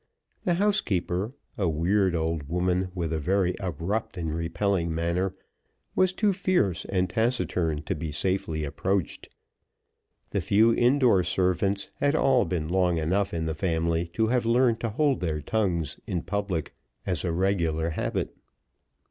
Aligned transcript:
The 0.45 0.55
housekeeper, 0.55 1.33
a 1.59 1.69
weird 1.69 2.15
old 2.15 2.49
woman, 2.49 2.89
with 2.95 3.13
a 3.13 3.19
very 3.19 3.53
abrupt 3.59 4.17
and 4.17 4.31
repelling 4.33 4.95
manner, 4.95 5.35
was 5.95 6.11
too 6.11 6.33
fierce 6.33 6.85
and 6.85 7.07
taciturn 7.07 7.83
to 7.83 7.93
be 7.93 8.11
safely 8.11 8.63
approached. 8.63 9.29
The 10.31 10.41
few 10.41 10.73
indoor 10.73 11.21
servants 11.21 11.91
had 11.97 12.15
all 12.15 12.45
been 12.45 12.67
long 12.67 12.97
enough 12.97 13.31
in 13.31 13.45
the 13.45 13.53
family 13.53 14.07
to 14.15 14.25
have 14.29 14.43
learned 14.43 14.79
to 14.79 14.89
hold 14.89 15.19
their 15.19 15.39
tongues 15.39 15.99
in 16.07 16.23
public 16.23 16.73
as 17.05 17.23
a 17.23 17.31
regular 17.31 17.91
habit. 17.91 18.35